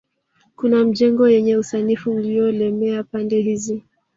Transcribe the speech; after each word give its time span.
Kuna 0.55 0.83
majengo 0.85 1.29
yenye 1.29 1.57
usanifu 1.57 2.11
usioelemea 2.15 3.03
pande 3.03 3.41
hizi 3.41 3.83